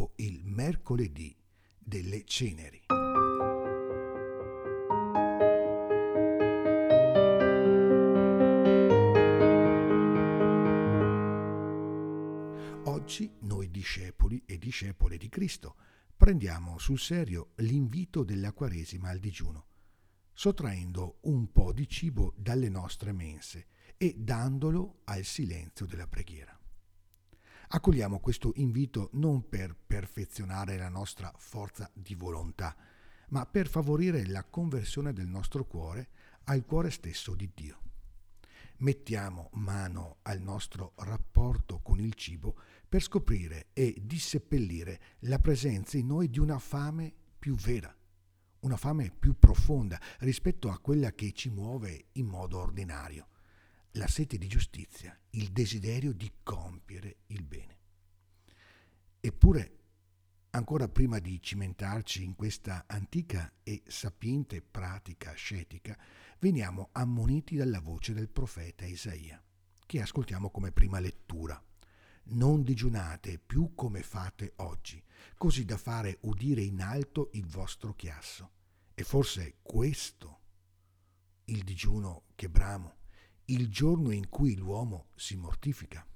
[0.00, 1.36] dopo il mercoledì
[1.78, 2.80] delle ceneri.
[12.84, 15.76] Oggi noi discepoli e discepole di Cristo
[16.16, 19.66] prendiamo sul serio l'invito della Quaresima al digiuno,
[20.32, 23.66] sottraendo un po' di cibo dalle nostre mense
[23.98, 26.59] e dandolo al silenzio della preghiera.
[27.72, 32.74] Accogliamo questo invito non per perfezionare la nostra forza di volontà,
[33.28, 36.08] ma per favorire la conversione del nostro cuore
[36.44, 37.78] al cuore stesso di Dio.
[38.78, 46.08] Mettiamo mano al nostro rapporto con il cibo per scoprire e disseppellire la presenza in
[46.08, 47.94] noi di una fame più vera,
[48.60, 53.28] una fame più profonda rispetto a quella che ci muove in modo ordinario
[53.94, 57.78] la sete di giustizia, il desiderio di compiere il bene.
[59.18, 59.78] Eppure,
[60.50, 65.98] ancora prima di cimentarci in questa antica e sapiente pratica ascetica,
[66.38, 69.42] veniamo ammoniti dalla voce del profeta Isaia,
[69.86, 71.60] che ascoltiamo come prima lettura.
[72.32, 75.02] Non digiunate più come fate oggi,
[75.36, 78.52] così da fare udire in alto il vostro chiasso.
[78.94, 80.38] E forse questo
[81.46, 82.98] il digiuno che bramo
[83.50, 86.06] il giorno in cui l'uomo si mortifica.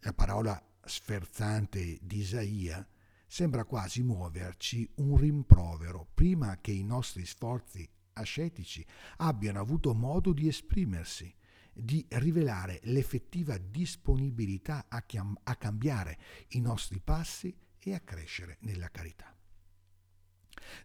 [0.00, 2.86] La parola sferzante di Isaia
[3.26, 8.84] sembra quasi muoverci un rimprovero prima che i nostri sforzi ascetici
[9.18, 11.32] abbiano avuto modo di esprimersi,
[11.72, 16.18] di rivelare l'effettiva disponibilità a, chiam- a cambiare
[16.48, 19.37] i nostri passi e a crescere nella carità.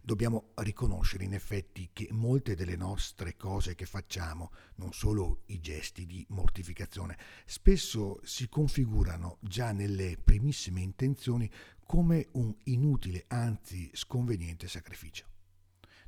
[0.02, 6.06] Dobbiamo riconoscere in effetti che molte delle nostre cose che facciamo, non solo i gesti
[6.06, 11.50] di mortificazione, spesso si configurano già nelle primissime intenzioni
[11.86, 15.26] come un inutile, anzi sconveniente sacrificio.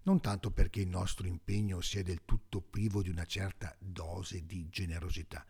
[0.03, 4.69] Non tanto perché il nostro impegno sia del tutto privo di una certa dose di
[4.69, 5.45] generosità,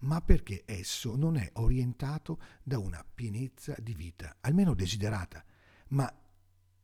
[0.00, 5.44] ma perché esso non è orientato da una pienezza di vita, almeno desiderata,
[5.88, 6.12] ma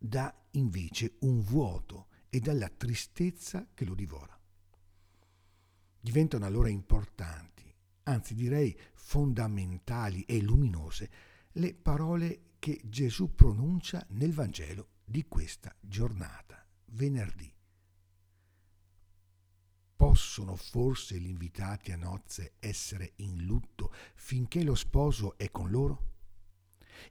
[0.03, 4.37] dà invece un vuoto e dalla tristezza che lo divora.
[6.01, 7.73] Diventano allora importanti,
[8.05, 11.11] anzi direi fondamentali e luminose,
[11.53, 17.53] le parole che Gesù pronuncia nel Vangelo di questa giornata, venerdì.
[19.95, 26.12] Possono forse gli invitati a nozze essere in lutto finché lo sposo è con loro?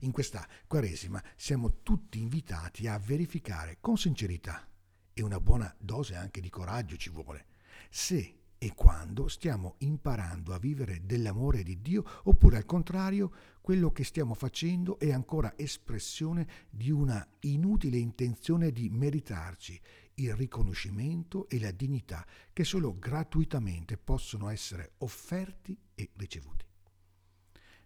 [0.00, 4.68] In questa Quaresima siamo tutti invitati a verificare con sincerità
[5.12, 7.46] e una buona dose anche di coraggio ci vuole,
[7.90, 14.04] se e quando stiamo imparando a vivere dell'amore di Dio oppure al contrario quello che
[14.04, 19.80] stiamo facendo è ancora espressione di una inutile intenzione di meritarci
[20.14, 26.61] il riconoscimento e la dignità che solo gratuitamente possono essere offerti e ricevuti.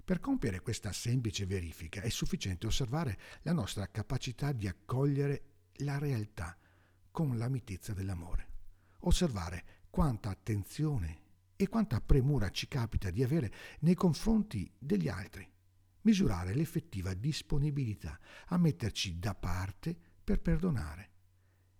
[0.07, 6.57] Per compiere questa semplice verifica è sufficiente osservare la nostra capacità di accogliere la realtà
[7.11, 8.47] con la mitezza dell'amore.
[9.01, 11.23] Osservare quanta attenzione
[11.57, 15.45] e quanta premura ci capita di avere nei confronti degli altri.
[16.03, 21.11] Misurare l'effettiva disponibilità a metterci da parte per perdonare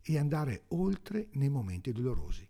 [0.03, 2.45] e andare oltre nei momenti dolorosi.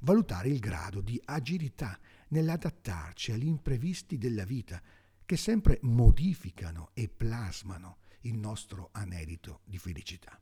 [0.00, 1.96] Valutare il grado di agilità
[2.30, 4.82] nell'adattarci agli imprevisti della vita
[5.30, 10.36] che sempre modificano e plasmano il nostro anelito di felicità.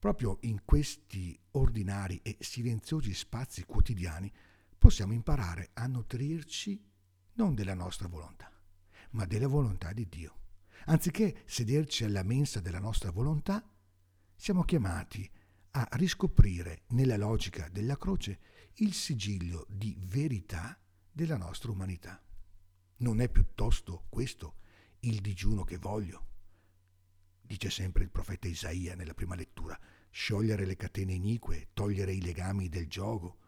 [0.00, 4.28] Proprio in questi ordinari e silenziosi spazi quotidiani
[4.76, 6.84] possiamo imparare a nutrirci
[7.34, 8.50] non della nostra volontà,
[9.10, 10.38] ma della volontà di Dio.
[10.86, 13.64] Anziché sederci alla mensa della nostra volontà,
[14.34, 15.30] siamo chiamati
[15.70, 18.40] a riscoprire nella logica della croce
[18.78, 20.76] il sigiglio di verità
[21.12, 22.20] della nostra umanità.
[23.02, 24.58] Non è piuttosto questo
[25.00, 26.26] il digiuno che voglio?
[27.40, 29.76] Dice sempre il profeta Isaia nella prima lettura,
[30.08, 33.38] sciogliere le catene inique, togliere i legami del gioco,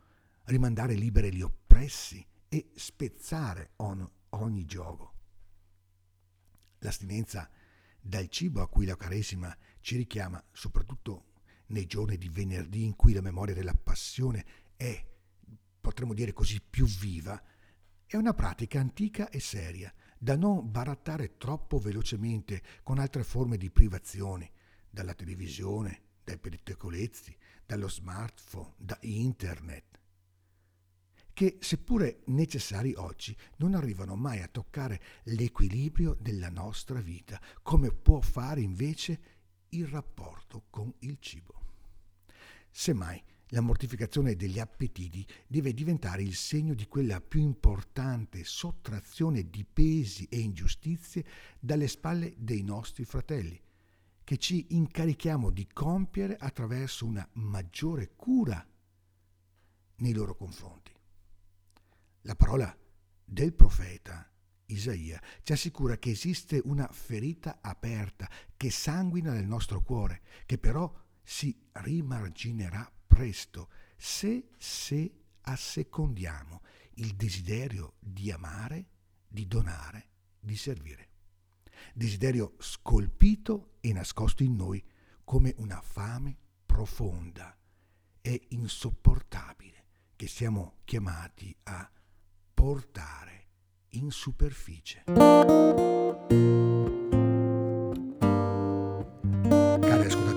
[0.47, 5.15] rimandare libere gli oppressi e spezzare on, ogni gioco.
[6.79, 7.49] L'astinenza
[8.01, 11.27] dal cibo a cui la Caresima ci richiama, soprattutto
[11.67, 15.06] nei giorni di venerdì in cui la memoria della passione è,
[15.81, 17.41] potremmo dire così, più viva,
[18.06, 23.71] è una pratica antica e seria, da non barattare troppo velocemente con altre forme di
[23.71, 24.51] privazioni,
[24.89, 27.37] dalla televisione, dai pettegolezzi,
[27.67, 30.01] dallo smartphone, da internet.
[31.35, 38.21] che seppure necessari oggi non arrivano mai a toccare l'equilibrio della nostra vita, come può
[38.21, 39.21] fare invece
[39.71, 41.61] il rapporto con il cibo.
[42.71, 49.64] Semmai la mortificazione degli appetiti deve diventare il segno di quella più importante sottrazione di
[49.64, 51.25] pesi e ingiustizie
[51.61, 53.61] dalle spalle dei nostri fratelli,
[54.25, 58.67] che ci incarichiamo di compiere attraverso una maggiore cura
[59.96, 60.93] nei loro confronti.
[62.23, 62.76] La parola
[63.25, 64.29] del profeta
[64.67, 70.93] Isaia ci assicura che esiste una ferita aperta che sanguina nel nostro cuore, che però
[71.23, 75.11] si rimarginerà presto se, se
[75.43, 76.63] assecondiamo
[76.95, 78.87] il desiderio di amare,
[79.29, 80.09] di donare,
[80.41, 81.11] di servire.
[81.93, 84.85] Desiderio scolpito e nascosto in noi
[85.23, 87.57] come una fame profonda
[88.21, 89.85] e insopportabile
[90.17, 91.89] che siamo chiamati a
[92.53, 93.47] portare
[93.91, 95.05] in superficie.